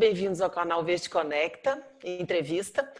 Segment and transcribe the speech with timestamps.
[0.00, 2.90] bem-vindos ao canal Verde Conecta, entrevista.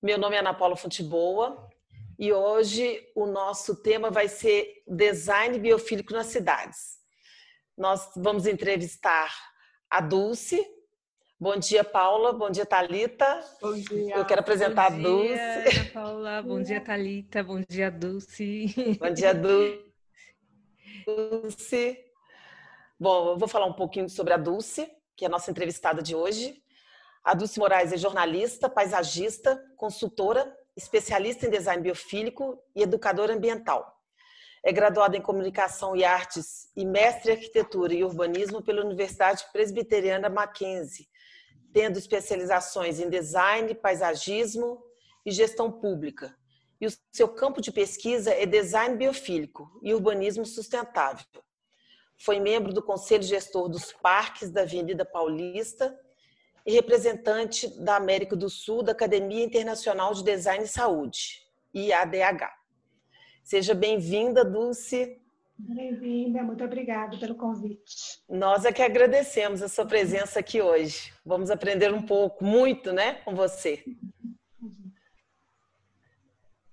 [0.00, 1.68] Meu nome é Ana Paula Fonteboa
[2.16, 6.98] e hoje o nosso tema vai ser design biofílico nas cidades.
[7.76, 9.28] Nós vamos entrevistar
[9.90, 10.64] a Dulce.
[11.38, 12.32] Bom dia, Paula.
[12.32, 13.44] Bom dia, Talita.
[13.60, 14.14] Bom dia.
[14.14, 15.34] Eu quero apresentar Bom a Dulce.
[15.34, 16.42] dia, Ana Paula.
[16.42, 17.42] Bom dia, Talita.
[17.42, 18.96] Bom dia, Dulce.
[19.00, 19.34] Bom dia,
[21.04, 22.04] Dulce.
[23.00, 26.14] Bom, eu vou falar um pouquinho sobre a Dulce, que é a nossa entrevistada de
[26.14, 26.62] hoje.
[27.24, 33.96] A Dulce Moraes é jornalista, paisagista, consultora, especialista em design biofílico e educadora ambiental.
[34.62, 40.28] É graduada em Comunicação e Artes e mestre em Arquitetura e Urbanismo pela Universidade Presbiteriana
[40.28, 41.08] Mackenzie,
[41.72, 44.82] tendo especializações em design, paisagismo
[45.24, 46.36] e gestão pública.
[46.80, 51.24] E o seu campo de pesquisa é design biofílico e urbanismo sustentável.
[52.18, 55.98] Foi membro do Conselho Gestor dos Parques da Avenida Paulista
[56.64, 61.42] e representante da América do Sul da Academia Internacional de Design e Saúde,
[61.74, 62.52] IADH.
[63.44, 65.20] Seja bem-vinda, Dulce.
[65.58, 68.20] Bem-vinda, muito obrigada pelo convite.
[68.28, 71.14] Nós é que agradecemos a sua presença aqui hoje.
[71.24, 73.84] Vamos aprender um pouco, muito, né, com você.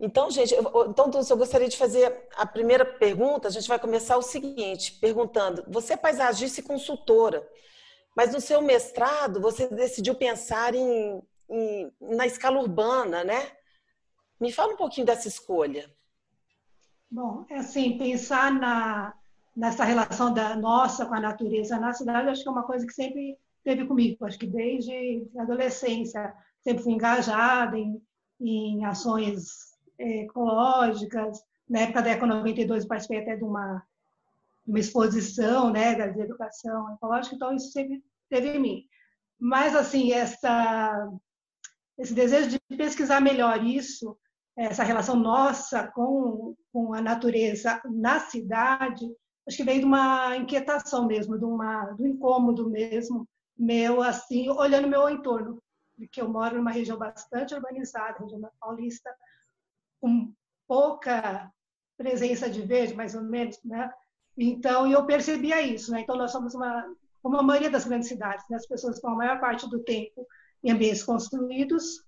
[0.06, 0.54] Então, gente,
[0.90, 3.48] então, Dulce, eu gostaria de fazer a primeira pergunta.
[3.48, 7.48] A gente vai começar o seguinte, perguntando: você é paisagista e consultora,
[8.14, 13.50] mas no seu mestrado você decidiu pensar em, em, na escala urbana, né?
[14.42, 15.90] Me fala um pouquinho dessa escolha.
[17.10, 19.14] Bom, é assim, pensar na,
[19.56, 22.92] nessa relação da nossa com a natureza na cidade, acho que é uma coisa que
[22.92, 24.26] sempre teve comigo.
[24.26, 28.02] Acho que desde a adolescência sempre fui engajada em,
[28.42, 29.72] em ações
[30.04, 31.42] ecológicas.
[31.70, 33.84] Na época da Eco 92, participei até de uma,
[34.66, 38.84] uma exposição né, de educação ecológica, então isso sempre teve em mim.
[39.40, 41.10] Mas, assim, essa,
[41.98, 44.18] esse desejo de pesquisar melhor isso,
[44.56, 49.06] essa relação nossa com, com a natureza na cidade,
[49.48, 53.28] acho que veio de uma inquietação mesmo, de, uma, de um incômodo mesmo,
[53.58, 55.62] meu, assim, olhando meu entorno,
[55.96, 59.10] porque eu moro numa região bastante urbanizada, região paulista,
[60.04, 60.34] com
[60.68, 61.50] pouca
[61.98, 63.90] presença de verde, mais ou menos, né?
[64.38, 66.02] Então, eu percebia isso, né?
[66.02, 68.58] Então, nós somos uma, como a maioria das grandes cidades, né?
[68.58, 70.28] as pessoas estão a maior parte do tempo
[70.62, 72.04] em ambientes construídos,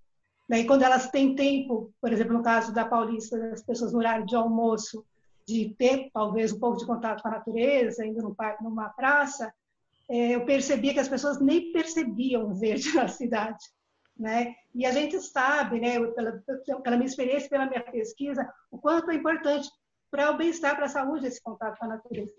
[0.49, 0.59] né?
[0.59, 4.25] e quando elas têm tempo, por exemplo, no caso da Paulista, as pessoas no horário
[4.25, 5.05] de almoço,
[5.47, 9.53] de ter talvez um pouco de contato com a natureza, indo no parque, numa praça,
[10.09, 13.63] é, eu percebia que as pessoas nem percebiam o verde na cidade
[14.17, 14.55] né?
[14.73, 16.43] E a gente sabe, né, pela,
[16.83, 19.69] pela minha experiência, pela minha pesquisa, o quanto é importante
[20.09, 22.33] para o bem-estar, para a saúde esse contato com a natureza.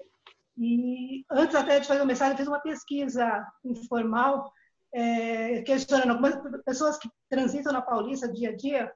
[0.57, 4.51] E antes até de fazer o mestrado, eu fiz uma pesquisa informal,
[4.93, 8.93] é, questionando algumas pessoas que transitam na Paulista dia a dia,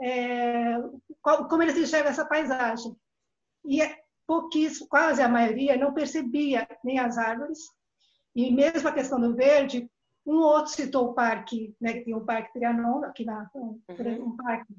[0.00, 0.78] é,
[1.20, 2.96] qual, como eles enxergam essa paisagem.
[3.66, 3.94] E é
[4.26, 7.58] pouquíssimo, quase a maioria, não percebia nem as árvores,
[8.34, 9.90] e mesmo a questão do verde,
[10.24, 14.26] um outro citou o parque, né, que tem um parque Trianon, aqui na, um, uhum.
[14.26, 14.74] um parque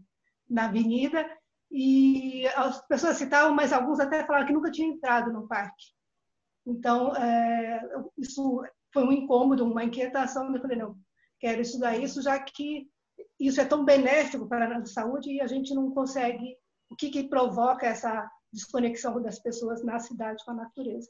[0.50, 1.26] na avenida,
[1.72, 5.86] e as pessoas citavam, mas alguns até falaram que nunca tinham entrado no parque.
[6.66, 7.82] Então, é,
[8.18, 10.54] isso foi um incômodo, uma inquietação.
[10.54, 10.96] Eu falei, não,
[11.40, 12.88] quero estudar isso, já que
[13.40, 16.56] isso é tão benéfico para a nossa saúde e a gente não consegue.
[16.90, 21.10] O que, que provoca essa desconexão das pessoas na cidade com a natureza?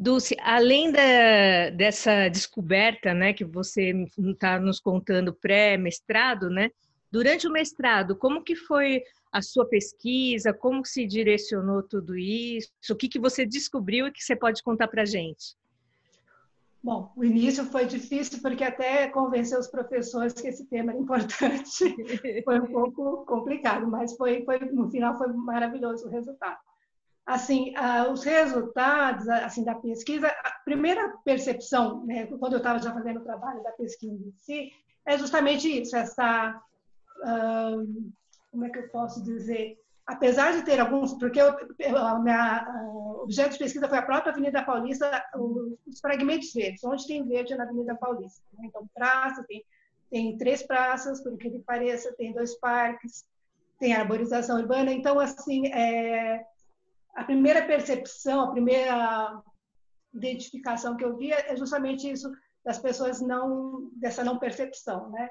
[0.00, 6.70] Dulce, além da, dessa descoberta, né, que você está nos contando pré-mestrado, né,
[7.12, 12.96] durante o mestrado, como que foi a sua pesquisa, como se direcionou tudo isso, o
[12.96, 15.54] que, que você descobriu e que você pode contar para a gente?
[16.82, 21.94] Bom, o início foi difícil porque até convencer os professores que esse tema era importante
[22.42, 26.69] foi um pouco complicado, mas foi, foi no final foi maravilhoso o resultado
[27.26, 32.92] assim, uh, os resultados assim da pesquisa, a primeira percepção, né, quando eu estava já
[32.92, 34.72] fazendo o trabalho da pesquisa em si,
[35.06, 36.60] é justamente isso, essa,
[37.18, 38.12] uh,
[38.50, 43.88] como é que eu posso dizer, apesar de ter alguns, porque o objeto de pesquisa
[43.88, 45.24] foi a própria Avenida Paulista,
[45.86, 48.42] os fragmentos verdes, onde tem verde na Avenida Paulista.
[48.54, 48.66] Né?
[48.66, 49.64] Então, praça, tem,
[50.10, 53.24] tem três praças, por que pareça, tem dois parques,
[53.78, 54.92] tem arborização urbana.
[54.92, 56.44] Então, assim, é,
[57.14, 59.42] a primeira percepção, a primeira
[60.12, 62.30] identificação que eu via é justamente isso
[62.64, 65.28] das pessoas não dessa não percepção, né?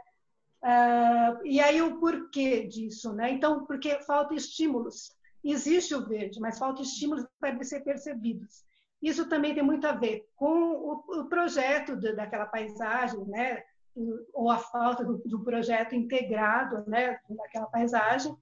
[0.62, 3.31] Uh, e aí o porquê disso, né?
[3.31, 5.16] Então, porque falta estímulos.
[5.44, 8.66] Existe o verde, mas falta estímulos para ser percebidos.
[9.02, 13.64] Isso também tem muito a ver com o, o projeto de, daquela paisagem, né?
[14.34, 17.20] ou a falta do, do projeto integrado né?
[17.30, 18.36] daquela paisagem,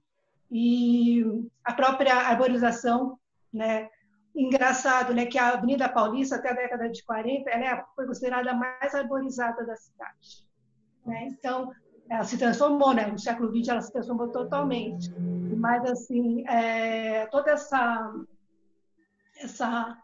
[0.50, 1.24] e
[1.64, 3.18] a própria arborização,
[3.52, 3.88] né?
[4.34, 8.50] Engraçado, né, que a Avenida Paulista até a década de 40, ela é, foi considerada
[8.50, 10.46] a mais arborizada da cidade,
[11.04, 11.28] né?
[11.28, 11.72] Então,
[12.08, 13.06] ela se transformou, né?
[13.06, 15.10] No século XX ela se transformou totalmente.
[15.56, 18.12] Mas assim, é, toda essa
[19.40, 19.98] essa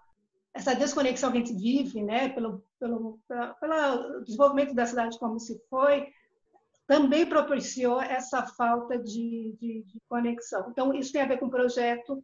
[0.53, 3.19] essa desconexão que a gente vive, né, pelo pelo
[3.61, 6.09] pelo desenvolvimento da cidade como se foi,
[6.87, 10.69] também propiciou essa falta de, de, de, conexão.
[10.71, 12.23] Então, isso tem a ver com o projeto,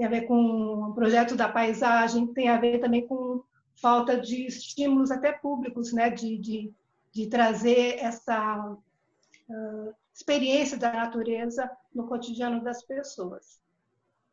[0.00, 3.42] tem a ver com o projeto da paisagem, tem a ver também com
[3.74, 6.72] falta de estímulos até públicos, né, de, de,
[7.12, 13.60] de trazer essa uh, experiência da natureza no cotidiano das pessoas.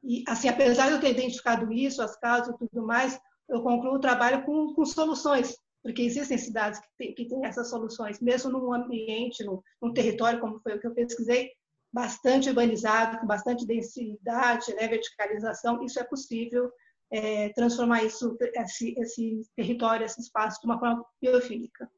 [0.02, 3.20] E, assim, apesar de eu ter identificado isso, as causas e tudo mais,
[3.50, 5.54] eu concluo o trabalho com, com soluções
[5.84, 10.76] porque existem cidades que têm, essas soluções, mesmo num ambiente, num, num, território, como foi
[10.76, 11.52] o que eu pesquisei,
[11.98, 16.72] bastante urbanizado, com bastante densidade, né, verticalização, isso é possível
[17.12, 21.90] é, transformar isso, esse, esse território, esse espaço, de uma forma biofílica.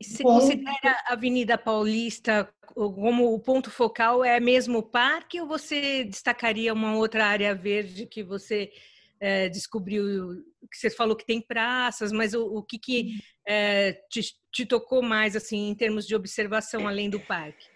[0.00, 5.48] Você Bom, considera a Avenida Paulista como o ponto focal é mesmo o parque ou
[5.48, 8.70] você destacaria uma outra área verde que você
[9.18, 13.14] é, descobriu que você falou que tem praças, mas o, o que, que
[13.44, 14.20] é, te,
[14.52, 17.66] te, tocou mais assim em termos de observação além do parque?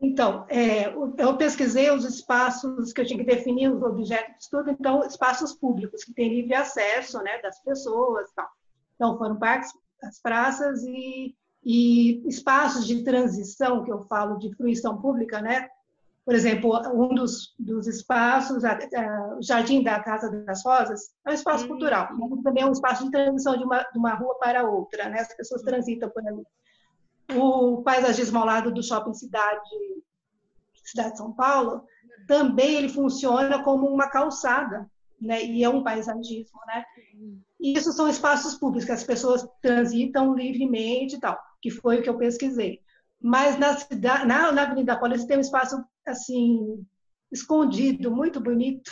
[0.00, 4.70] Então, é, eu pesquisei os espaços que eu tinha que definir os objetos de estudo,
[4.70, 8.48] então espaços públicos que têm livre acesso, né, das pessoas, tal.
[8.94, 9.72] Então foram parques,
[10.02, 11.34] as praças e,
[11.64, 15.68] e espaços de transição que eu falo de fruição pública, né,
[16.28, 21.30] por exemplo, um dos, dos espaços, a, a, o Jardim da Casa das Rosas, é
[21.30, 21.70] um espaço uhum.
[21.70, 25.08] cultural, mas também é um espaço de transição de uma, de uma rua para outra,
[25.08, 25.20] né?
[25.20, 26.42] as pessoas transitam por ali.
[27.34, 29.70] O paisagismo ao lado do Shopping Cidade,
[30.84, 31.84] Cidade de São Paulo,
[32.26, 34.88] também ele funciona como uma calçada,
[35.20, 35.44] né?
[35.44, 36.58] e é um paisagismo.
[36.66, 36.84] Né?
[37.60, 42.02] E isso são espaços públicos, que as pessoas transitam livremente e tal, que foi o
[42.02, 42.80] que eu pesquisei.
[43.20, 46.84] Mas na, cidade, na, na Avenida Paulista tem um espaço assim,
[47.32, 48.90] escondido, muito bonito,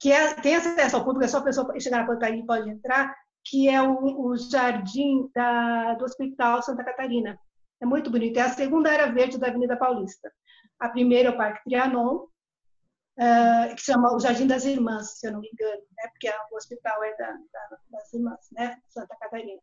[0.00, 2.68] que é, tem acesso ao público, é só a pessoa chegar na portaria e pode
[2.68, 3.14] entrar,
[3.44, 7.38] que é o, o jardim da, do Hospital Santa Catarina.
[7.82, 8.36] É muito bonito.
[8.36, 10.32] É a segunda área verde da Avenida Paulista.
[10.78, 12.26] A primeira é o Parque Trianon,
[13.18, 16.08] uh, que se chama o Jardim das Irmãs, se eu não me engano, né?
[16.12, 18.78] porque o hospital é da, da, das Irmãs, né?
[18.88, 19.60] Santa Catarina.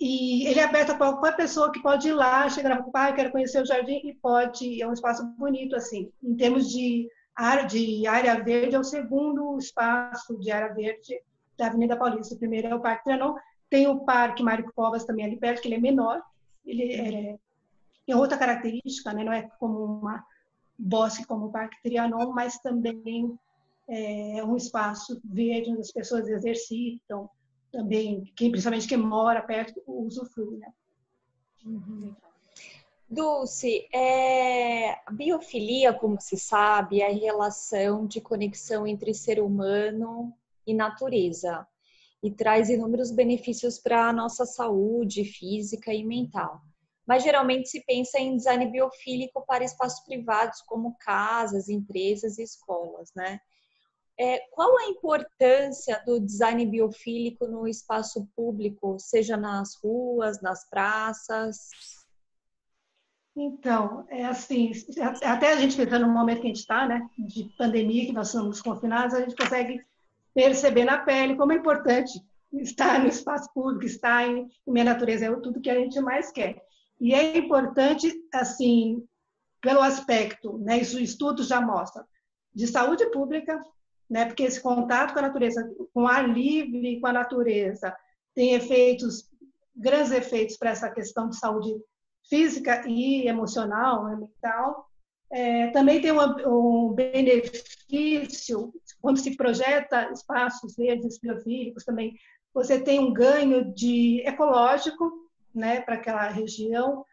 [0.00, 3.14] E ele é aberto a qualquer pessoa que pode ir lá, chegar para o pai,
[3.14, 6.10] quero conhecer o jardim, e pode, é um espaço bonito, assim.
[6.22, 7.06] Em termos de
[7.36, 11.20] área, de área verde, é o segundo espaço de área verde
[11.58, 12.34] da Avenida Paulista.
[12.34, 13.34] O primeiro é o Parque Trianon,
[13.68, 16.22] tem o Parque Mário Covas também ali perto, que ele é menor,
[16.70, 17.38] ele é,
[18.06, 19.24] tem outra característica, né?
[19.24, 20.24] não é como uma
[20.78, 23.38] bosque como o Parque Trianon, mas também
[23.88, 27.28] é um espaço verde onde as pessoas exercitam,
[27.72, 30.72] também, quem, principalmente quem mora perto, usufrui, né?
[31.64, 32.14] Uhum.
[33.08, 40.32] Dulce, é, a biofilia, como se sabe, é a relação de conexão entre ser humano
[40.66, 41.66] e natureza
[42.22, 46.60] e traz inúmeros benefícios para a nossa saúde física e mental.
[47.06, 53.10] Mas geralmente se pensa em design biofílico para espaços privados, como casas, empresas e escolas,
[53.16, 53.40] né?
[54.18, 61.70] É, qual a importância do design biofílico no espaço público, seja nas ruas, nas praças?
[63.34, 64.72] Então, é assim,
[65.24, 68.28] até a gente pensando no momento que a gente está, né, de pandemia, que nós
[68.28, 69.80] somos confinados, a gente consegue
[70.34, 72.12] perceber na pele como é importante
[72.52, 76.60] estar no espaço público, estar em, minha natureza, é tudo que a gente mais quer.
[77.00, 79.04] E é importante, assim,
[79.60, 82.04] pelo aspecto, né, isso o estudo já mostra,
[82.54, 83.62] de saúde pública,
[84.10, 84.26] né?
[84.26, 87.96] Porque esse contato com a natureza, com ar livre com a natureza,
[88.34, 89.30] tem efeitos,
[89.74, 91.72] grandes efeitos para essa questão de saúde
[92.28, 94.86] física e emocional, né, mental.
[95.32, 102.14] É, também tem um, um, benefício quando se projeta espaços verdes biofílicos também
[102.52, 105.10] você tem um ganho de ecológico
[105.54, 107.04] né para aquela região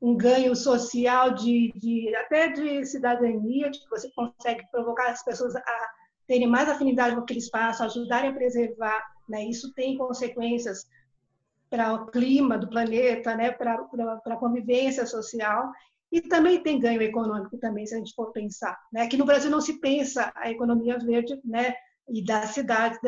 [0.00, 5.56] um ganho social de, de até de cidadania de que você consegue provocar as pessoas
[5.56, 5.90] a
[6.26, 9.44] terem mais afinidade com aquele espaço, ajudarem a preservar, né?
[9.44, 10.86] Isso tem consequências
[11.70, 13.50] para o clima do planeta, né?
[13.50, 15.72] Para, a convivência social
[16.10, 19.02] e também tem ganho econômico também, se a gente for pensar, né?
[19.02, 21.74] Aqui no Brasil não se pensa a economia verde, né?
[22.08, 22.98] e das cidades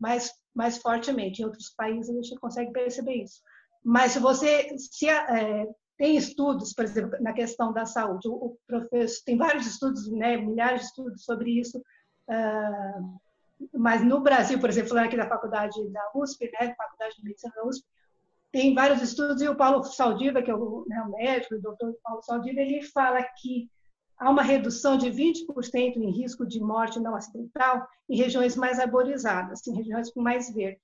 [0.00, 1.40] mais, mais fortemente.
[1.40, 3.40] Em outros países a gente consegue perceber isso.
[3.82, 5.66] Mas se você se, é,
[5.98, 10.80] tem estudos, por exemplo, na questão da saúde, o, professor tem vários estudos, né, milhares
[10.80, 13.20] de estudos sobre isso, uh,
[13.72, 17.52] mas no Brasil, por exemplo, falando aqui da faculdade da USP, né, faculdade de medicina
[17.54, 17.86] da USP,
[18.54, 21.92] tem vários estudos e o Paulo Saldiva, que é o, né, o médico, o doutor
[22.04, 23.68] Paulo Saldiva, ele fala que
[24.16, 29.66] há uma redução de 20% em risco de morte não acidental em regiões mais arborizadas,
[29.66, 30.80] em regiões com mais verde.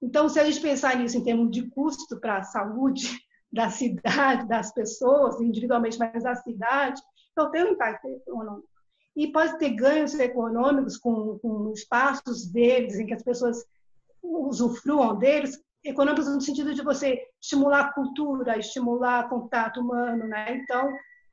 [0.00, 3.08] Então, se a gente pensar nisso em termos de custo para a saúde
[3.52, 8.68] da cidade, das pessoas, individualmente, mas da cidade, então tem um impacto econômico.
[9.16, 13.64] E pode ter ganhos econômicos com, com espaços deles, em que as pessoas
[14.22, 20.56] usufruam deles, econômicos no sentido de você estimular a cultura, estimular contato humano, né?
[20.56, 20.92] Então,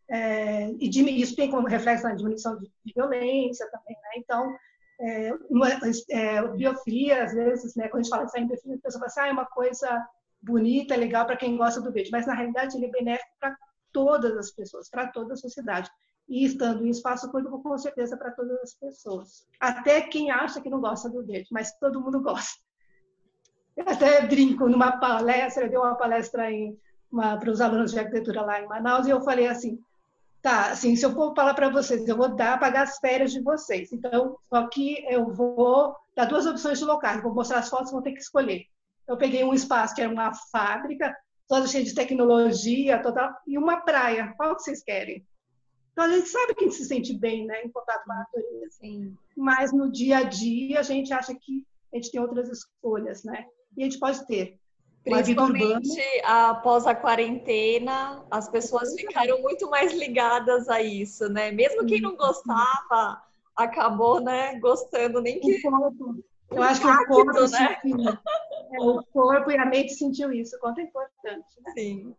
[0.10, 4.10] é, e isso tem como reflexo na diminuição de, violência também, né?
[4.18, 4.56] Então,
[5.00, 5.68] é, uma,
[6.10, 9.20] é, biofilia, às vezes, né, quando a gente fala de biofilia, a pessoa fala assim,
[9.22, 10.08] ah, é uma coisa
[10.42, 13.58] bonita, legal para quem gosta do verde, mas na realidade ele é benéfico para
[13.92, 15.90] todas as pessoas, para toda a sociedade.
[16.28, 19.46] E estando em espaço público, com certeza, para todas as pessoas.
[19.60, 22.65] Até quem acha que não gosta do verde, mas todo mundo gosta.
[23.76, 26.48] Eu até brinco numa palestra, eu dei uma palestra
[27.12, 29.80] para os alunos de arquitetura lá em Manaus, e eu falei assim,
[30.42, 33.42] tá, assim, se eu for falar para vocês, eu vou dar, pagar as férias de
[33.42, 33.92] vocês.
[33.92, 38.02] Então, só que eu vou dar duas opções de locais, vou mostrar as fotos, vão
[38.02, 38.64] ter que escolher.
[39.08, 41.16] Eu peguei um espaço que era uma fábrica,
[41.48, 43.02] toda cheia de tecnologia,
[43.48, 44.34] e uma praia.
[44.38, 45.26] Qual que vocês querem?
[45.92, 48.18] Então, a gente sabe que a gente se sente bem, né, em contato com a
[48.18, 48.78] natureza.
[48.80, 49.18] Sim.
[49.36, 53.46] Mas no dia a dia, a gente acha que a gente tem outras escolhas, né?
[53.78, 54.60] E a gente pode ter
[55.06, 61.52] Principalmente após a quarentena, as pessoas ficaram muito mais ligadas a isso, né?
[61.52, 63.22] Mesmo quem não gostava,
[63.56, 65.62] acabou, né, gostando, nem que...
[66.52, 67.78] Eu acho que o corpo, né?
[68.74, 71.74] é, o corpo e a mente sentiu isso, quanto é importante, né?
[71.74, 72.16] Sim.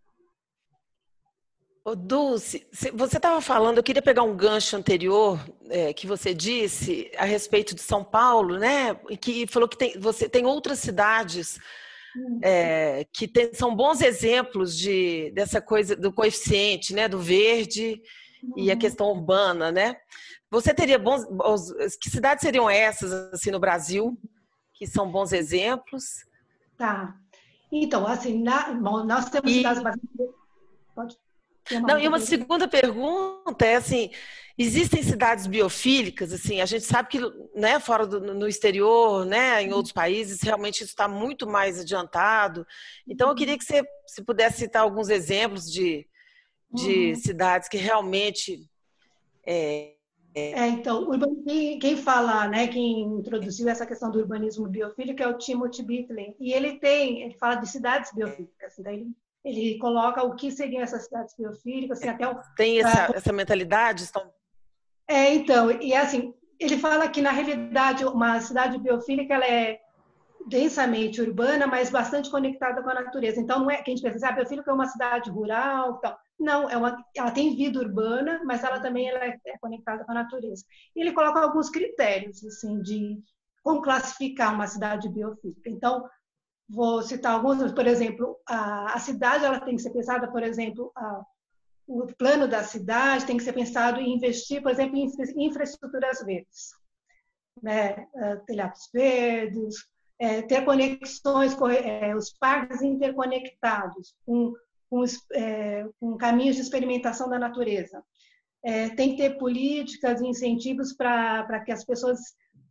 [1.86, 5.38] Ô, Dulce, você estava falando, eu queria pegar um gancho anterior
[5.70, 8.96] é, que você disse a respeito de São Paulo, né?
[9.20, 11.60] Que falou que tem, você tem outras cidades
[12.42, 18.02] é, que tem, são bons exemplos de, dessa coisa do coeficiente, né, do verde
[18.42, 18.54] uhum.
[18.56, 18.80] e a uhum.
[18.80, 19.96] questão urbana, né?
[20.50, 21.24] Você teria bons,
[22.00, 24.18] que cidades seriam essas assim no Brasil
[24.74, 26.24] que são bons exemplos?
[26.76, 27.14] Tá.
[27.70, 29.58] Então, assim, na, bom, nós temos e...
[29.58, 29.84] cidades.
[30.92, 31.16] Pode.
[31.87, 34.11] Não, e uma segunda pergunta é assim,
[34.56, 37.20] existem cidades biofílicas, assim, a gente sabe que,
[37.54, 42.66] né, fora do, no exterior, né, em outros países, realmente isso está muito mais adiantado.
[43.06, 43.58] Então, eu queria uhum.
[43.58, 46.06] que você se pudesse citar alguns exemplos de,
[46.73, 47.14] de uhum.
[47.16, 48.68] cidades que realmente
[49.46, 49.96] é,
[50.35, 51.08] é, então,
[51.80, 56.52] quem fala, né, quem introduziu essa questão do urbanismo biofílico é o Timothy Bitley, e
[56.52, 61.04] ele tem, ele fala de cidades biofílicas, daí ele ele coloca o que seriam essas
[61.04, 64.02] cidades biofílicas, assim, até o, Tem essa, essa mentalidade?
[64.02, 64.28] Estão...
[65.08, 69.78] É, então, e assim, ele fala que na realidade uma cidade biofílica ela é
[70.48, 73.40] densamente urbana, mas bastante conectada com a natureza.
[73.40, 76.00] Então, não é que a gente pensa, assim, ah, a biofílica é uma cidade rural,
[76.00, 76.18] tal.
[76.38, 80.10] Não, é uma, ela tem vida urbana, mas ela também ela é, é conectada com
[80.10, 80.64] a natureza.
[80.94, 83.16] E ele coloca alguns critérios, assim, de
[83.62, 85.70] como classificar uma cidade biofílica.
[85.70, 86.04] Então,
[86.68, 90.90] Vou citar alguns, por exemplo, a, a cidade ela tem que ser pensada, por exemplo,
[90.96, 91.25] a,
[91.87, 96.70] o plano da cidade tem que ser pensado em investir, por exemplo, em infraestruturas verdes,
[97.62, 98.08] né?
[98.14, 99.76] Uh, telhados verdes,
[100.18, 104.54] é, ter conexões, é, os parques interconectados com,
[104.88, 105.04] com,
[105.35, 108.02] é, com, caminhos de experimentação da natureza.
[108.64, 112.18] É, tem que ter políticas e incentivos para que as pessoas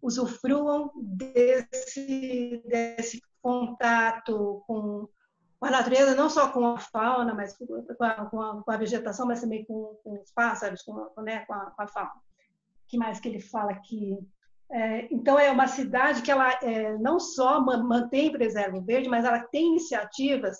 [0.01, 5.07] usufruam desse, desse contato com,
[5.61, 9.27] a natureza, não só com a fauna, mas com a, com a, com a vegetação,
[9.27, 12.21] mas também com, com os pássaros, com, né, a, com a fauna.
[12.87, 14.17] Que mais que ele fala aqui?
[14.71, 19.25] É, então, é uma cidade que ela é, não só mantém preserva o verde, mas
[19.25, 20.57] ela tem iniciativas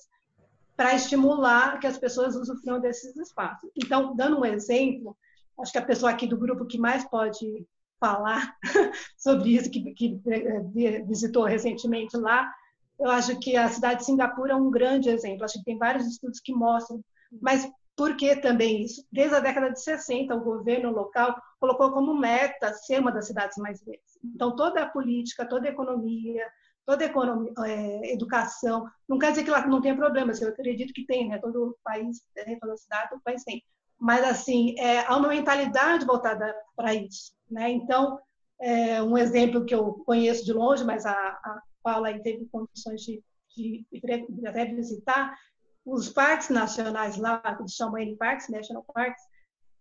[0.78, 3.68] para estimular que as pessoas usufruam desses espaços.
[3.76, 5.18] Então, dando um exemplo,
[5.60, 7.66] acho que a pessoa aqui do grupo que mais pode
[8.00, 8.56] falar
[9.18, 12.52] sobre isso, que, que é, visitou recentemente lá,
[13.00, 15.44] eu acho que a cidade de Singapura é um grande exemplo.
[15.44, 17.04] Acho que tem vários estudos que mostram.
[17.42, 19.06] Mas por que também isso?
[19.12, 23.58] Desde a década de 60, o governo local colocou como meta ser uma das cidades
[23.58, 24.20] mais verdes.
[24.24, 26.46] Então, toda a política, toda a economia,
[26.86, 30.94] toda a economia, é, educação, não quer dizer que lá não tenha problemas, eu acredito
[30.94, 31.40] que tem, né?
[31.40, 32.22] Todo o país,
[32.60, 33.64] toda cidade, todo país tem.
[33.98, 37.72] Mas, assim, é, há uma mentalidade voltada para isso, né?
[37.72, 38.20] Então,
[38.60, 43.24] é, um exemplo que eu conheço de longe, mas a, a Paula teve condições de,
[43.56, 45.38] de, de até visitar,
[45.86, 49.22] os parques nacionais lá, que eles chamam de parques, national parks,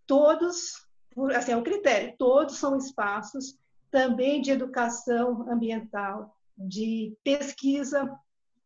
[0.07, 0.87] todos,
[1.35, 3.59] assim, é o critério, todos são espaços
[3.91, 8.15] também de educação ambiental, de pesquisa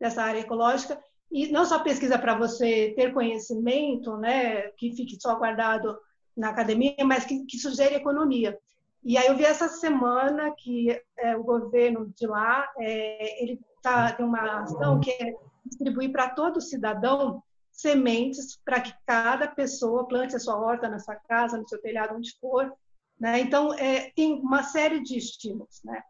[0.01, 5.37] dessa área ecológica, e não só pesquisa para você ter conhecimento, né, que fique só
[5.37, 5.97] guardado
[6.37, 8.59] na academia, mas que, que sugere economia.
[9.09, 14.13] E aí eu vi essa semana que é, o governo de lá é, ele tá,
[14.13, 15.35] tem uma ação que é
[15.65, 21.17] distribuir para todo cidadão sementes para que cada pessoa plante a sua horta na sua
[21.17, 22.71] casa, no seu telhado, onde for.
[23.19, 23.41] Né?
[23.41, 25.81] Então, é, tem uma série de estímulos.
[25.83, 26.03] Né?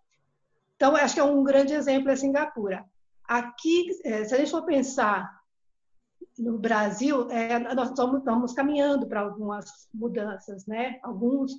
[0.74, 2.84] Então, acho que é um grande exemplo é Singapura.
[3.22, 5.38] Aqui, é, se a gente for pensar
[6.36, 10.98] no Brasil, é, nós estamos, estamos caminhando para algumas mudanças, né?
[11.04, 11.52] Alguns,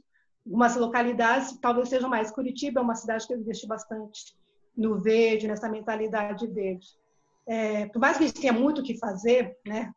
[0.46, 2.31] algumas localidades talvez sejam mais.
[2.31, 4.36] Curitiba é uma cidade que investe bastante
[4.75, 6.88] no verde, nessa mentalidade verde.
[7.46, 9.93] É, por mais que a gente tenha muito o que fazer, né?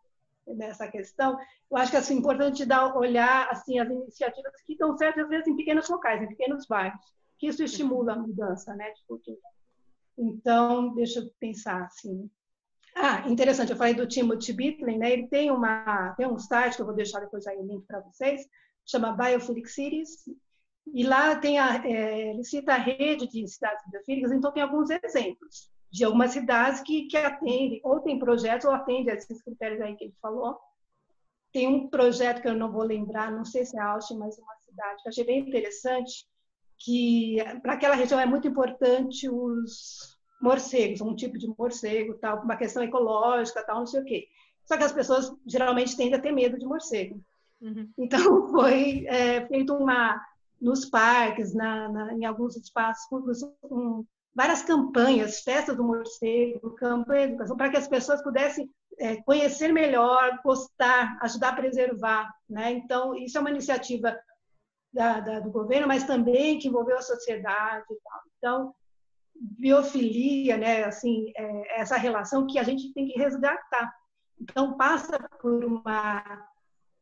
[0.46, 1.38] Nessa questão,
[1.70, 5.28] eu acho que assim, é importante dar olhar assim as iniciativas que dão certo às
[5.28, 7.00] vezes em pequenos locais, em pequenos bairros,
[7.38, 9.38] que isso estimula a mudança, né, de cultura.
[10.18, 12.28] Então, deixa eu pensar assim.
[12.94, 15.12] Ah, interessante, eu falei do Timothy Bitley, né?
[15.12, 18.00] Ele tem uma tem um site que eu vou deixar depois aí o link para
[18.00, 18.46] vocês,
[18.86, 20.24] chama Biophilic Cities,
[20.92, 24.90] e lá tem a, é, ele cita a rede de cidades biofílicas, então tem alguns
[24.90, 29.80] exemplos de algumas cidades que, que atendem, ou tem projetos, ou atendem a esses critérios
[29.82, 30.58] aí que ele falou.
[31.52, 34.56] Tem um projeto que eu não vou lembrar, não sei se é Austin, mas uma
[34.60, 36.26] cidade que eu achei bem interessante,
[36.78, 42.56] que para aquela região é muito importante os morcegos, um tipo de morcego, tal, uma
[42.56, 44.28] questão ecológica, tal, não sei o quê.
[44.64, 47.22] Só que as pessoas geralmente tendem a ter medo de morcego.
[47.62, 47.88] Uhum.
[47.96, 50.20] Então foi é, feito uma
[50.60, 54.04] nos parques, na, na, em alguns espaços públicos, um,
[54.34, 59.72] várias campanhas, festas do morcego, campanha de educação, para que as pessoas pudessem é, conhecer
[59.72, 62.32] melhor, gostar, ajudar a preservar.
[62.48, 62.72] Né?
[62.72, 64.16] Então, isso é uma iniciativa
[64.92, 67.86] da, da, do governo, mas também que envolveu a sociedade.
[68.38, 68.72] Então,
[69.34, 73.92] biofilia, né, assim, é, essa relação que a gente tem que resgatar.
[74.40, 76.51] Então, passa por uma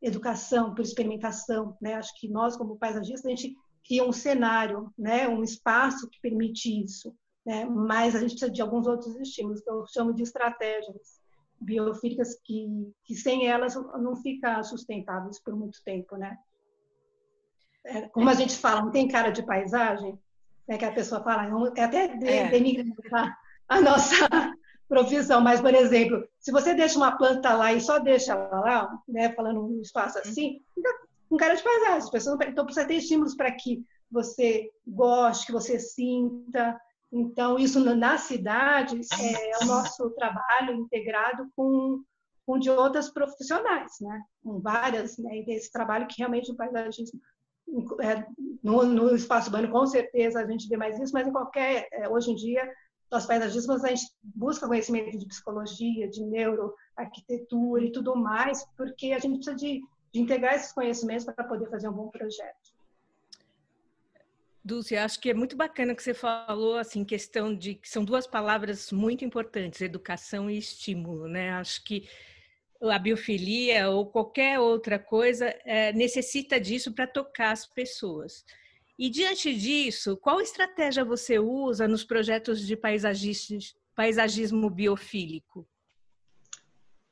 [0.02, 1.76] educação, por experimentação.
[1.80, 1.94] Né?
[1.94, 6.68] Acho que nós, como paisagistas, a gente cria um cenário, né, um espaço que permite
[6.82, 7.14] isso.
[7.44, 7.64] Né?
[7.64, 11.20] Mas a gente precisa de alguns outros estímulos, que eu chamo de estratégias
[11.60, 12.66] biofílicas que,
[13.04, 16.38] que sem elas não fica sustentável por muito tempo, né?
[17.84, 20.18] É, como a gente fala, não tem cara de paisagem,
[20.66, 22.48] né, que a pessoa fala, é até é.
[22.48, 23.36] denigrando tá?
[23.68, 24.26] a nossa
[24.90, 28.98] profissão, mas, por exemplo, se você deixa uma planta lá e só deixa ela lá,
[29.08, 30.22] né, falando um espaço uhum.
[30.26, 30.90] assim, fica
[31.28, 31.98] com cara de paisagem.
[31.98, 32.48] As pessoas não...
[32.48, 36.78] Então, precisa ter estímulos para que você goste, que você sinta.
[37.12, 42.02] Então, isso na cidade é o nosso trabalho integrado com,
[42.44, 44.22] com de outras profissionais, né?
[44.42, 45.38] Com várias, né?
[45.38, 47.20] E desse trabalho que realmente o paisagismo
[48.02, 48.26] é,
[48.62, 52.08] no, no, espaço urbano, com certeza, a gente vê mais isso, mas em qualquer, é,
[52.08, 52.68] hoje em dia,
[53.10, 59.18] nós paisagistas, a gente busca conhecimento de psicologia, de neuroarquitetura e tudo mais, porque a
[59.18, 62.70] gente precisa de, de integrar esses conhecimentos para poder fazer um bom projeto.
[64.62, 68.26] Dulce, acho que é muito bacana que você falou, assim, questão de que são duas
[68.26, 71.50] palavras muito importantes, educação e estímulo, né?
[71.52, 72.08] Acho que
[72.82, 78.44] a biofilia ou qualquer outra coisa é, necessita disso para tocar as pessoas.
[79.00, 85.66] E diante disso, qual estratégia você usa nos projetos de paisagismo biofílico?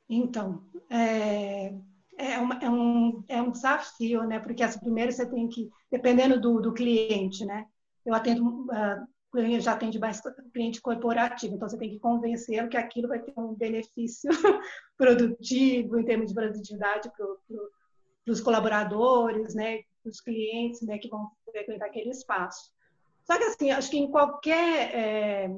[0.07, 1.73] Então, é,
[2.19, 4.39] é, uma, é, um, é um desafio, né?
[4.39, 7.65] Porque assim, primeiro você tem que, dependendo do, do cliente, né?
[8.05, 10.21] Eu atendo uh, já atende mais
[10.53, 14.31] cliente corporativo, então você tem que convencê-lo que aquilo vai ter um benefício
[14.95, 17.71] produtivo em termos de produtividade para pro,
[18.29, 22.73] os colaboradores, né, para os clientes, né, que vão frequentar aquele espaço.
[23.25, 25.57] Só que assim, acho que em qualquer, é,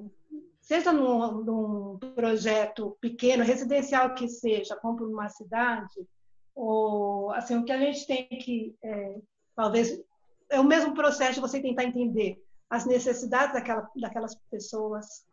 [0.60, 6.06] seja num, num, projeto pequeno, residencial que seja, como numa cidade,
[6.54, 9.18] ou assim, o que a gente tem que, é,
[9.54, 10.00] talvez,
[10.48, 15.24] é o mesmo processo de você tentar entender as necessidades daquela, daquelas pessoas,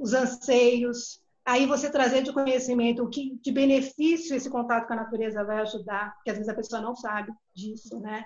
[0.00, 1.22] os anseios.
[1.50, 5.58] Aí você trazer de conhecimento o que de benefício esse contato com a natureza vai
[5.58, 8.24] ajudar, porque às vezes a pessoa não sabe disso, né?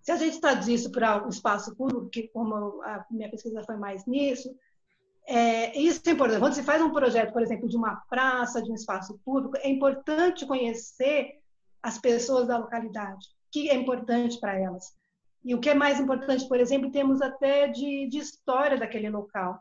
[0.00, 3.76] Se a gente traduzir isso para o espaço público, que como a minha pesquisa foi
[3.76, 4.48] mais nisso,
[5.26, 6.38] é, isso é importante.
[6.38, 9.68] Quando se faz um projeto, por exemplo, de uma praça, de um espaço público, é
[9.68, 11.40] importante conhecer
[11.82, 14.94] as pessoas da localidade, o que é importante para elas
[15.44, 19.60] E o que é mais importante, por exemplo, temos até de, de história daquele local,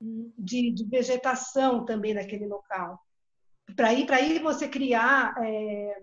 [0.00, 2.98] de, de, vegetação também daquele local.
[3.76, 6.02] Para aí, aí você criar é,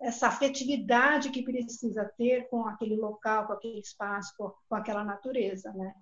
[0.00, 5.72] essa afetividade que precisa ter com aquele local, com aquele espaço, com, com aquela natureza,
[5.72, 5.94] né?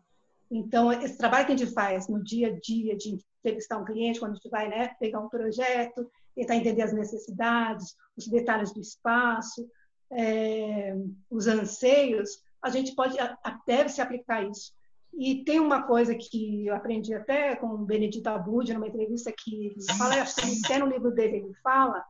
[0.51, 4.19] Então, esse trabalho que a gente faz no dia a dia de entrevistar um cliente,
[4.19, 8.81] quando a gente vai né, pegar um projeto, tentar entender as necessidades, os detalhes do
[8.81, 9.71] espaço,
[10.11, 10.93] é,
[11.31, 13.17] os anseios, a gente pode,
[13.65, 14.73] deve se aplicar isso.
[15.13, 19.75] E tem uma coisa que eu aprendi até com o Benedito Abud, numa entrevista que
[19.99, 22.05] fala, acho que até no livro dele ele fala,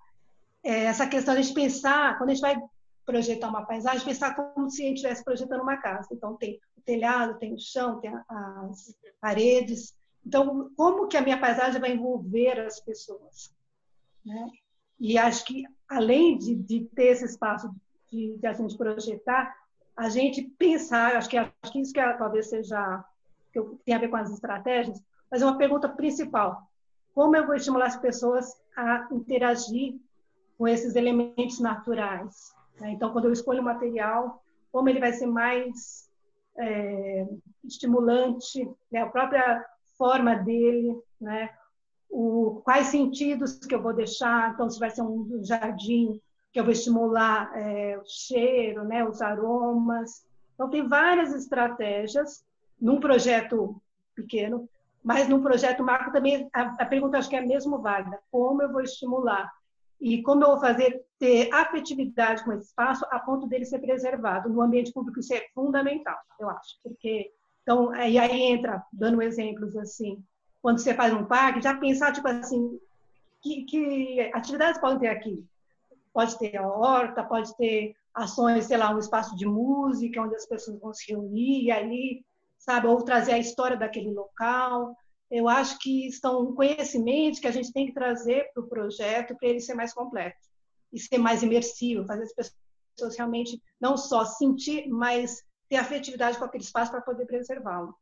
[0.63, 2.57] é essa questão de a gente pensar, quando a gente vai
[3.05, 6.09] projetar uma paisagem, pensar como se a gente estivesse projetando uma casa.
[6.13, 9.95] Então, tem o telhado, tem o chão, tem as paredes.
[10.25, 13.53] Então, como que a minha paisagem vai envolver as pessoas?
[14.25, 14.51] Né?
[14.99, 17.75] E acho que, além de, de ter esse espaço
[18.13, 19.57] de, de a gente projetar,
[20.01, 23.05] a gente pensar, acho que, acho que isso que talvez seja,
[23.53, 24.99] que tem a ver com as estratégias,
[25.31, 26.63] mas é uma pergunta principal.
[27.15, 30.01] Como eu vou estimular as pessoas a interagir
[30.57, 32.55] com esses elementos naturais?
[32.81, 32.93] Né?
[32.93, 36.09] Então, quando eu escolho o material, como ele vai ser mais
[36.57, 37.29] é,
[37.63, 39.03] estimulante, né?
[39.03, 39.63] a própria
[39.99, 41.51] forma dele, né?
[42.09, 46.19] o, quais sentidos que eu vou deixar, então se vai ser um jardim
[46.53, 50.25] que eu vou estimular é, o cheiro, né, os aromas.
[50.55, 52.45] Então tem várias estratégias
[52.81, 53.81] num projeto
[54.15, 54.69] pequeno,
[55.03, 58.73] mas num projeto macro também a, a pergunta acho que é mesmo válida, como eu
[58.73, 59.51] vou estimular
[60.01, 64.49] e como eu vou fazer ter afetividade com esse espaço a ponto dele ser preservado
[64.49, 67.31] no ambiente público isso é fundamental, eu acho, porque
[67.63, 70.23] então aí, aí entra dando exemplos assim
[70.63, 72.79] quando você faz um parque, já pensar, tipo assim,
[73.43, 75.45] que, que atividades podem ter aqui?
[76.13, 80.47] Pode ter a horta, pode ter ações, sei lá, um espaço de música, onde as
[80.47, 82.25] pessoas vão se reunir ali,
[82.59, 82.87] sabe?
[82.87, 84.97] Ou trazer a história daquele local.
[85.31, 89.49] Eu acho que são conhecimentos que a gente tem que trazer para o projeto para
[89.49, 90.39] ele ser mais completo
[90.93, 92.53] e ser mais imersivo, fazer as
[92.97, 97.95] pessoas realmente não só sentir, mas ter afetividade com aquele espaço para poder preservá-lo.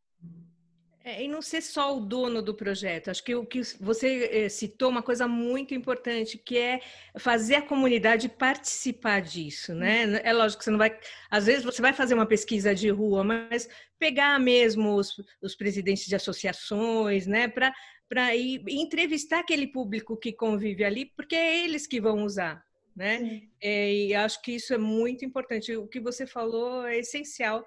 [1.08, 3.08] É, e não ser só o dono do projeto.
[3.08, 6.82] Acho que o que você eh, citou uma coisa muito importante, que é
[7.18, 10.04] fazer a comunidade participar disso, né?
[10.04, 10.20] Uhum.
[10.22, 10.98] É lógico que você não vai.
[11.30, 16.04] Às vezes você vai fazer uma pesquisa de rua, mas pegar mesmo os, os presidentes
[16.04, 17.48] de associações, né?
[17.48, 17.72] Para
[18.06, 22.62] para ir entrevistar aquele público que convive ali, porque é eles que vão usar,
[22.94, 23.42] né?
[23.62, 25.74] É, e acho que isso é muito importante.
[25.74, 27.66] O que você falou é essencial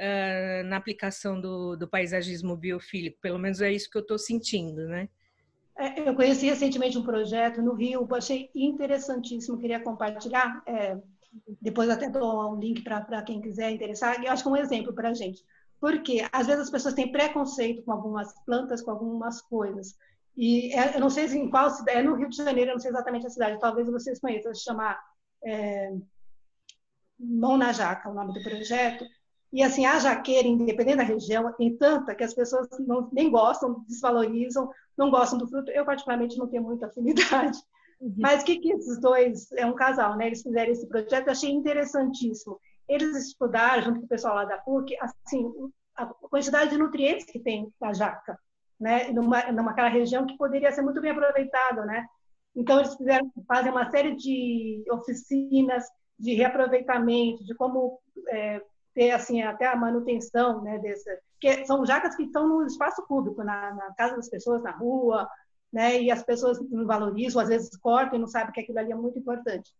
[0.00, 3.18] uh, na aplicação do, do, paisagismo biofílico.
[3.20, 5.08] Pelo menos é isso que eu estou sentindo, né?
[5.78, 10.62] É, eu conheci recentemente um projeto no Rio, achei interessantíssimo, queria compartilhar.
[10.66, 10.98] É,
[11.60, 14.22] depois até dou um link para quem quiser interessar.
[14.22, 15.42] Eu acho que é um exemplo para a gente.
[15.80, 19.96] Porque às vezes as pessoas têm preconceito com algumas plantas, com algumas coisas.
[20.36, 22.80] E é, eu não sei em qual cidade, é no Rio de Janeiro, eu não
[22.80, 24.98] sei exatamente a cidade, talvez vocês conheçam, se chama
[25.44, 25.92] é,
[27.18, 29.04] Mão na Jaca, o nome do projeto.
[29.52, 33.84] E assim, a jaqueira, independente da região, tem tanta que as pessoas não, nem gostam,
[33.88, 35.70] desvalorizam, não gostam do fruto.
[35.72, 37.58] Eu, particularmente, não tenho muita afinidade.
[38.00, 38.14] Uhum.
[38.16, 40.28] Mas o que, que esses dois, é um casal, né?
[40.28, 42.58] Eles fizeram esse projeto, eu achei interessantíssimo.
[42.88, 45.52] Eles estudaram, junto com o pessoal lá da PUC, assim,
[45.96, 48.38] a quantidade de nutrientes que tem na jaca,
[48.78, 49.10] né?
[49.10, 52.06] Numa, numa aquela região que poderia ser muito bem aproveitada, né?
[52.54, 55.84] Então, eles fizeram, fazem uma série de oficinas
[56.18, 58.60] de reaproveitamento, de como é,
[58.94, 63.42] ter assim até a manutenção né desse que são jacas que estão no espaço público
[63.42, 65.28] na, na, casa das pessoas na rua
[65.72, 68.92] né e as pessoas não valorizam às vezes cortam e não sabem que aquilo ali
[68.92, 69.72] é muito importante.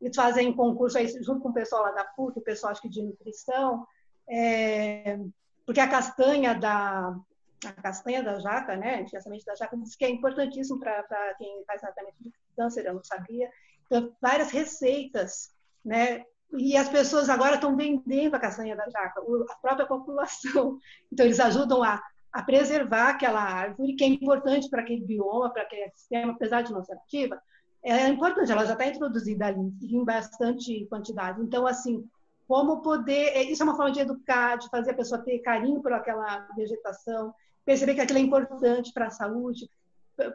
[0.00, 2.88] Eles fazem concurso aí junto com o pessoal lá da PUC o pessoal acho que
[2.88, 3.86] de nutrição
[4.28, 5.18] é,
[5.64, 7.16] porque a castanha da
[7.64, 11.80] a castanha da jaca né a da jaca diz que é importantíssimo para quem faz
[11.80, 13.48] tratamento de câncer eu não sabia.
[13.86, 19.54] Então várias receitas né e as pessoas agora estão vendendo a castanha da jaca, a
[19.56, 20.78] própria população.
[21.12, 25.62] Então, eles ajudam a, a preservar aquela árvore, que é importante para aquele bioma, para
[25.62, 27.40] aquele sistema, apesar de não ser ativa,
[27.82, 31.40] é importante, ela já está introduzida ali em bastante quantidade.
[31.40, 32.04] Então, assim,
[32.48, 33.28] como poder.
[33.28, 36.48] É, isso é uma forma de educar, de fazer a pessoa ter carinho por aquela
[36.56, 37.32] vegetação,
[37.64, 39.70] perceber que aquilo é importante para a saúde,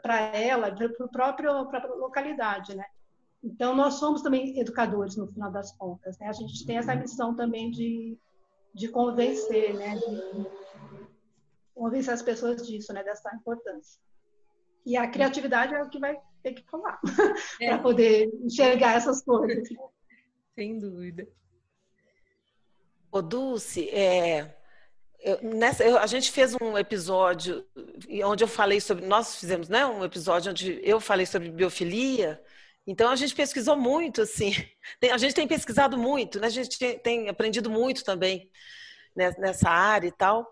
[0.02, 2.86] para ela, para a própria localidade, né?
[3.44, 6.18] Então, nós somos também educadores, no final das contas.
[6.20, 6.28] Né?
[6.28, 8.18] A gente tem essa missão também de,
[8.74, 9.96] de convencer, né?
[9.96, 10.46] de
[11.74, 13.04] convencer as pessoas disso, né?
[13.04, 14.00] dessa importância.
[14.86, 17.00] E a criatividade é o que vai ter que falar
[17.62, 17.70] é.
[17.70, 19.68] para poder enxergar essas coisas.
[20.56, 21.28] Sem dúvida.
[23.12, 24.56] Ô, Dulce, é,
[25.20, 27.66] eu, nessa, eu, a gente fez um episódio
[28.24, 29.06] onde eu falei sobre.
[29.06, 32.42] Nós fizemos né, um episódio onde eu falei sobre biofilia.
[32.86, 34.52] Então a gente pesquisou muito, assim.
[35.12, 36.48] A gente tem pesquisado muito, né?
[36.48, 38.50] A gente tem, aprendido muito também
[39.16, 40.48] nessa área e tal.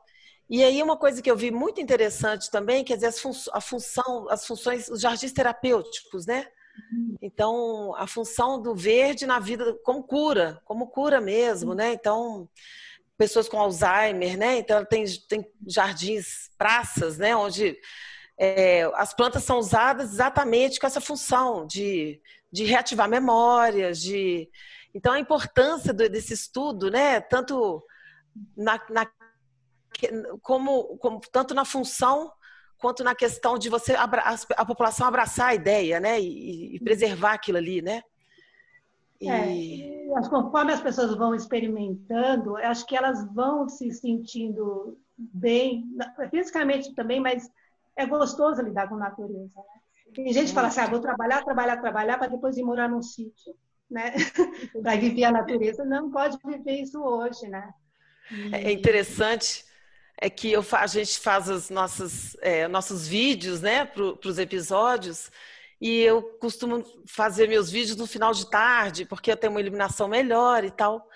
[0.49, 3.61] E aí uma coisa que eu vi muito interessante também, quer dizer, as fun a
[3.61, 6.47] função, as funções, os jardins terapêuticos, né?
[6.91, 7.15] Uhum.
[7.21, 11.93] Então, a função do verde na vida como cura, como cura mesmo, né?
[11.93, 12.49] Então,
[13.19, 14.57] pessoas com Alzheimer, né?
[14.57, 17.35] Então tem, tem jardins, praças, né?
[17.35, 17.77] Onde
[18.39, 24.49] é, as plantas são usadas exatamente com essa função de, de reativar memórias, de
[24.95, 27.19] então a importância do, desse estudo, né?
[27.19, 27.83] Tanto
[28.55, 29.05] na, na
[30.41, 32.31] como, como, tanto na função
[32.77, 34.05] quanto na questão de você a,
[34.55, 36.21] a população abraçar a ideia, né?
[36.21, 38.01] E, e preservar aquilo ali, né?
[39.19, 39.29] E...
[39.29, 45.83] É, conforme as pessoas vão experimentando, acho que elas vão se sentindo bem,
[46.31, 47.51] fisicamente também, mas
[47.99, 49.55] é gostoso lidar com a natureza.
[49.55, 50.13] Né?
[50.15, 53.01] Tem gente que fala assim, ah, vou trabalhar, trabalhar, trabalhar, para depois ir morar num
[53.01, 53.53] sítio,
[53.89, 54.13] né?
[54.81, 55.83] para viver a natureza.
[55.83, 57.69] Não pode viver isso hoje, né?
[58.31, 58.55] E...
[58.55, 59.65] É interessante
[60.21, 65.31] é que eu, a gente faz os nossos, é, nossos vídeos né, para os episódios
[65.79, 70.09] e eu costumo fazer meus vídeos no final de tarde, porque eu tenho uma iluminação
[70.09, 71.07] melhor e tal.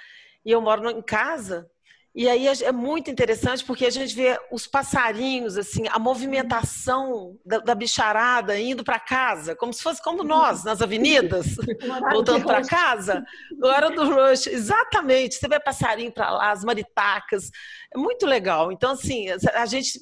[0.46, 1.70] E eu moro em casa.
[2.16, 7.58] E aí é muito interessante porque a gente vê os passarinhos, assim, a movimentação da,
[7.58, 11.56] da bicharada indo para casa, como se fosse como nós, nas avenidas,
[12.12, 13.26] voltando para casa.
[13.64, 15.36] Hora do rush, exatamente.
[15.36, 17.50] Você vê passarinho para lá, as maritacas.
[17.92, 18.72] É muito legal.
[18.72, 20.00] Então, assim, a gente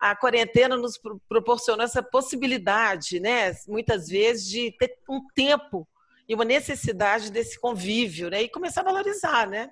[0.00, 3.52] a quarentena nos proporcionou essa possibilidade, né?
[3.68, 5.86] Muitas vezes de ter um tempo
[6.28, 8.42] e uma necessidade desse convívio, né?
[8.42, 9.70] E começar a valorizar, né?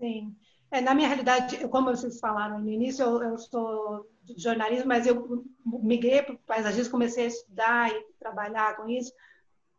[0.00, 0.34] Sim.
[0.70, 5.06] É, na minha realidade, como vocês falaram no início, eu, eu sou de jornalismo, mas
[5.06, 9.12] eu migrei para o paisagismo, comecei a estudar e trabalhar com isso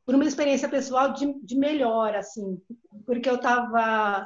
[0.07, 2.61] por uma experiência pessoal de, de melhor, assim,
[3.05, 4.25] porque eu estava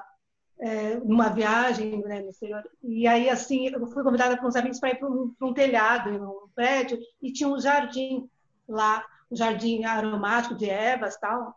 [0.60, 2.64] é, numa viagem né, no exterior.
[2.84, 6.12] E aí, assim, eu fui convidada por uns amigos para ir para um, um, telhado,
[6.12, 8.30] um prédio, e tinha um jardim
[8.70, 11.56] lá, um jardim aromático de ervas tal.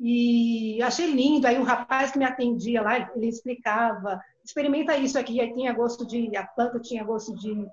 [0.00, 1.46] E achei lindo.
[1.46, 5.40] Aí um rapaz que me atendia lá, ele explicava, experimenta isso aqui.
[5.40, 7.66] Aí tinha gosto de, a planta tinha gosto de,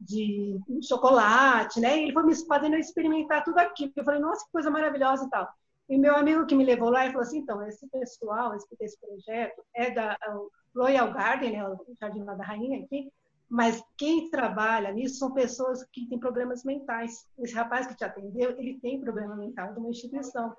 [0.00, 1.98] de chocolate, né?
[1.98, 3.92] E ele foi me fazendo experimentar tudo aquilo.
[3.94, 5.48] Eu falei, nossa, que coisa maravilhosa e tal.
[5.88, 8.98] E meu amigo que me levou lá, ele falou assim, então, esse pessoal, esse, esse
[8.98, 10.16] projeto é da
[10.74, 13.10] Royal Garden, né, o Jardim da Rainha, enfim,
[13.48, 17.28] mas quem trabalha nisso são pessoas que têm problemas mentais.
[17.38, 20.52] Esse rapaz que te atendeu, ele tem problema mental de uma instituição.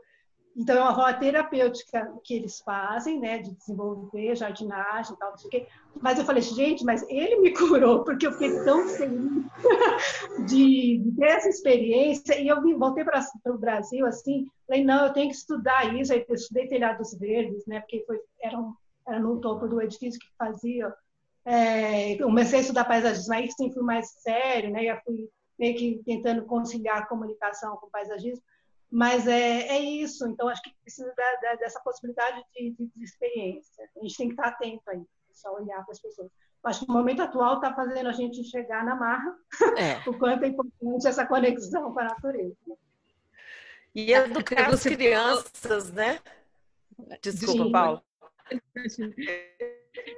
[0.57, 5.37] Então, é uma roda terapêutica que eles fazem, né, de desenvolver jardinagem e tal, não
[5.37, 5.67] sei o quê.
[6.01, 9.45] Mas eu falei, gente, mas ele me curou, porque eu fiquei tão feliz
[10.49, 12.39] de, de ter essa experiência.
[12.39, 16.11] E eu voltei para o Brasil, assim, falei, não, eu tenho que estudar isso.
[16.11, 18.73] Aí eu estudei telhados verdes, né, porque foi, era, um,
[19.07, 20.91] era no topo do edifício que fazia.
[21.45, 26.01] É, comecei a estudar paisagismo, aí sim fui mais sério, né, já fui meio que
[26.03, 28.43] tentando conciliar a comunicação com o paisagismo.
[28.89, 33.03] Mas é, é isso, então acho que precisa da, da, dessa possibilidade de, de, de,
[33.03, 33.89] experiência.
[33.97, 35.01] A gente tem que estar atento aí,
[35.33, 36.31] só olhar para as pessoas.
[36.63, 39.35] Acho que o momento atual está fazendo a gente chegar na marra
[39.77, 39.97] é.
[40.09, 42.55] o quanto é importante essa conexão com a natureza.
[43.93, 46.19] E educar as crianças, né?
[47.21, 47.71] Desculpa, Sim.
[47.71, 48.03] Paulo.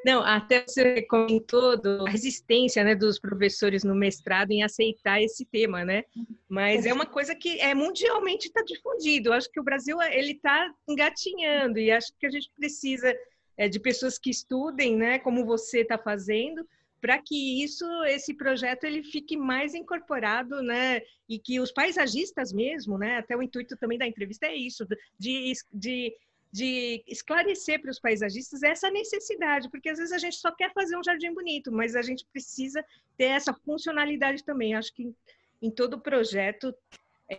[0.06, 5.46] Não, até você comentou do, a resistência né, dos professores no mestrado em aceitar esse
[5.46, 6.04] tema, né?
[6.48, 9.34] Mas é uma coisa que é mundialmente está difundido.
[9.34, 13.14] Acho que o Brasil ele está engatinhando e acho que a gente precisa
[13.58, 16.66] é, de pessoas que estudem, né, como você está fazendo,
[17.02, 21.02] para que isso, esse projeto, ele fique mais incorporado, né?
[21.28, 23.18] E que os paisagistas mesmo, né?
[23.18, 24.86] Até o intuito também da entrevista é isso,
[25.18, 26.14] de, de
[26.52, 30.98] de esclarecer para os paisagistas essa necessidade, porque às vezes a gente só quer fazer
[30.98, 32.84] um jardim bonito, mas a gente precisa
[33.16, 34.74] ter essa funcionalidade também.
[34.74, 35.14] Acho que
[35.62, 36.74] em todo projeto,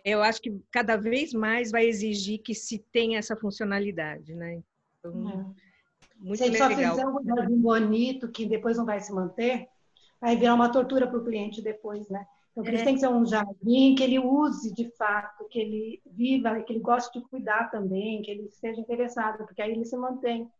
[0.05, 4.63] eu acho que cada vez mais vai exigir que se tenha essa funcionalidade, né?
[4.99, 6.23] Então, é.
[6.23, 6.69] muito se legal.
[6.71, 9.69] Se só fizer um jardim bonito que depois não vai se manter,
[10.21, 12.25] vai virar uma tortura para o cliente depois, né?
[12.53, 12.85] Então, isso é.
[12.85, 16.81] tem que ser um jardim que ele use de fato, que ele viva, que ele
[16.81, 20.51] goste de cuidar também, que ele esteja interessado, porque aí ele se mantém.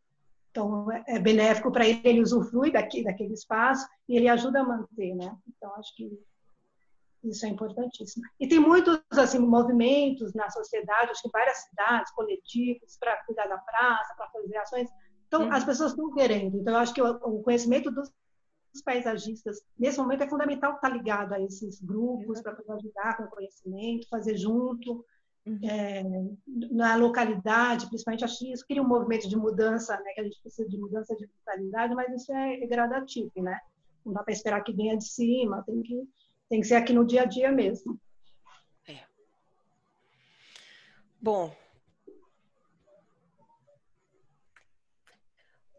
[0.51, 4.65] Então, é, é benéfico para ele, ele usufrui daqui, daquele espaço e ele ajuda a
[4.65, 5.37] manter, né?
[5.49, 6.11] Então, acho que
[7.25, 8.25] isso é importantíssimo.
[8.39, 13.59] E tem muitos assim movimentos na sociedade, acho que várias cidades, coletivos, para cuidar da
[13.59, 14.89] praça, para fazer ações.
[15.27, 15.53] Então, uhum.
[15.53, 16.59] as pessoas estão querendo.
[16.59, 18.11] Então, eu acho que o conhecimento dos
[18.83, 23.31] paisagistas, nesse momento, é fundamental estar ligado a esses grupos para poder ajudar com o
[23.31, 25.05] conhecimento, fazer junto.
[25.47, 25.59] Uhum.
[25.63, 26.05] É,
[26.71, 30.41] na localidade, principalmente, acho que isso cria um movimento de mudança, né, que a gente
[30.41, 33.59] precisa de mudança de mentalidade, mas isso é gradativo, né?
[34.05, 36.09] Não dá para esperar que venha de cima, tem que,
[36.49, 37.99] tem que ser aqui no dia a dia mesmo.
[38.87, 39.01] É.
[41.21, 41.55] Bom,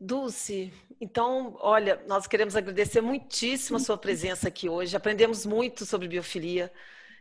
[0.04, 4.96] Dulce, então, olha, nós queremos agradecer muitíssimo a sua presença aqui hoje.
[4.96, 6.72] Aprendemos muito sobre biofilia.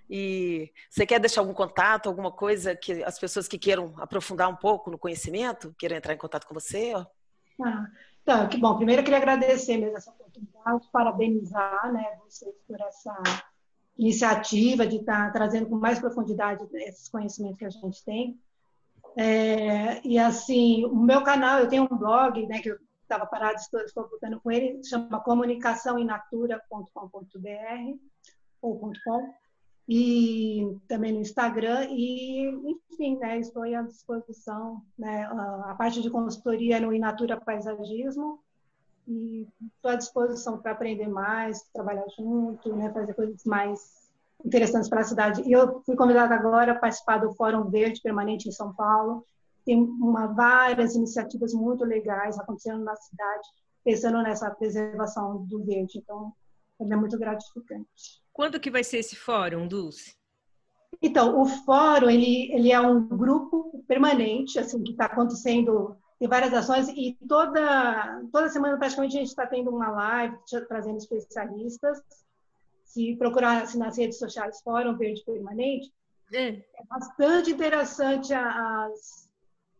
[0.09, 4.57] E você quer deixar algum contato, alguma coisa que as pessoas que queiram aprofundar um
[4.57, 6.93] pouco no conhecimento, queiram entrar em contato com você?
[7.63, 7.87] Ah,
[8.23, 8.77] então, que bom.
[8.77, 13.23] Primeiro, eu queria agradecer mesmo essa oportunidade, parabenizar né, vocês por essa
[13.97, 18.39] iniciativa de estar tá trazendo com mais profundidade esses conhecimentos que a gente tem.
[19.17, 22.79] É, e assim, o meu canal, eu tenho um blog, né, que eu
[23.11, 27.99] estava parado, estou, estou voltando com ele, chama comunicaçãoinatura.com.br
[28.63, 29.35] ou .com
[29.89, 35.25] e também no Instagram e enfim, né, estou à disposição, né,
[35.65, 38.39] a parte de consultoria no Inatura Paisagismo
[39.09, 44.09] e estou à disposição para aprender mais, trabalhar junto, né, fazer coisas mais
[44.45, 45.43] interessantes para a cidade.
[45.43, 49.27] E eu fui convidada agora a participar do Fórum Verde Permanente em São Paulo.
[49.71, 53.49] Tem uma, várias iniciativas muito legais acontecendo na cidade,
[53.85, 55.99] pensando nessa preservação do verde.
[55.99, 56.33] Então,
[56.81, 57.87] é muito gratificante.
[58.33, 60.17] Quando que vai ser esse fórum, Dulce?
[61.01, 66.53] Então, o fórum ele, ele é um grupo permanente, assim, que está acontecendo tem várias
[66.53, 70.37] ações e toda toda semana praticamente a gente está tendo uma live
[70.69, 72.03] trazendo especialistas
[72.85, 75.91] se procurar assim, nas redes sociais Fórum Verde Permanente,
[76.33, 79.30] é, é bastante interessante as,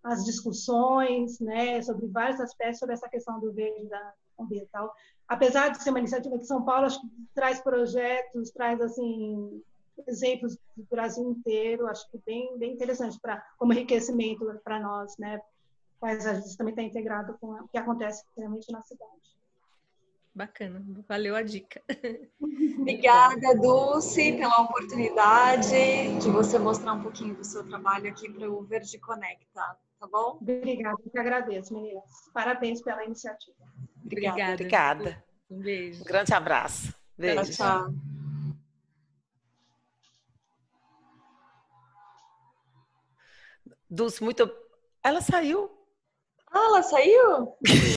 [0.03, 4.95] as discussões né, sobre vários aspectos sobre essa questão do verde da ambiental.
[5.29, 9.63] Apesar de ser uma iniciativa de São Paulo, acho que traz projetos, traz assim
[10.07, 15.41] exemplos do Brasil inteiro, acho que bem bem interessante para como enriquecimento para nós, né?
[16.01, 19.11] Mas a gente também está integrado com o que acontece realmente na cidade.
[20.35, 21.83] Bacana, valeu a dica.
[22.81, 28.63] Obrigada, Dulce, pela oportunidade de você mostrar um pouquinho do seu trabalho aqui para o
[28.63, 30.39] Verde Conecta, tá bom?
[30.41, 32.11] Obrigada, eu que agradeço, meninas.
[32.33, 33.59] Parabéns pela iniciativa.
[34.03, 34.55] Obrigada.
[34.55, 35.25] Obrigada.
[35.51, 36.01] Um beijo.
[36.01, 36.95] Um grande abraço.
[37.19, 37.53] Beijo.
[37.53, 37.95] Tchau, tchau.
[43.91, 44.51] Dulce, muito.
[45.03, 45.71] Ela saiu.
[46.51, 47.57] Ah, ela saiu?